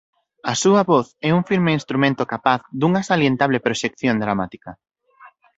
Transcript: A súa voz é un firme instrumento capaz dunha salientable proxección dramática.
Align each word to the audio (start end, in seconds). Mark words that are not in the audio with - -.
A 0.51 0.53
súa 0.63 0.81
voz 0.91 1.07
é 1.27 1.29
un 1.37 1.43
firme 1.49 1.75
instrumento 1.79 2.29
capaz 2.33 2.61
dunha 2.79 3.05
salientable 3.09 3.63
proxección 3.65 4.15
dramática. 4.23 4.71